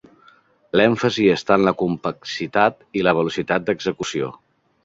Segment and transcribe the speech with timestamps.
[0.79, 4.33] L'èmfasi està en la compacitat i la velocitat d'execució.